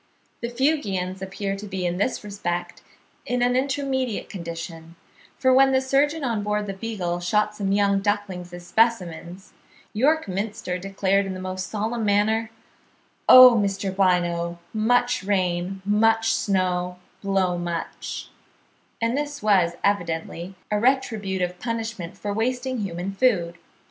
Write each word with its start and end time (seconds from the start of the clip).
The 0.41 0.49
Fuegians 0.49 1.21
appear 1.21 1.55
to 1.55 1.67
be 1.67 1.85
in 1.85 1.97
this 1.97 2.23
respect 2.23 2.81
in 3.23 3.43
an 3.43 3.55
intermediate 3.55 4.29
condition, 4.29 4.95
for 5.37 5.53
when 5.53 5.73
the 5.73 5.79
surgeon 5.79 6.23
on 6.23 6.41
board 6.41 6.65
the 6.65 6.73
"Beagle" 6.73 7.19
shot 7.19 7.53
some 7.55 7.71
young 7.71 7.99
ducklings 7.99 8.51
as 8.51 8.65
specimens, 8.65 9.53
York 9.93 10.27
Minster 10.27 10.79
declared 10.79 11.27
in 11.27 11.35
the 11.35 11.39
most 11.39 11.69
solemn 11.69 12.03
manner, 12.03 12.49
"Oh, 13.29 13.51
Mr. 13.55 13.95
Bynoe, 13.95 14.57
much 14.73 15.21
rain, 15.23 15.83
much 15.85 16.33
snow, 16.33 16.97
blow 17.21 17.59
much"; 17.59 18.29
and 18.99 19.15
this 19.15 19.43
was 19.43 19.73
evidently 19.83 20.55
a 20.71 20.79
retributive 20.79 21.59
punishment 21.59 22.17
for 22.17 22.33
wasting 22.33 22.79
human 22.79 23.11
food. 23.11 23.59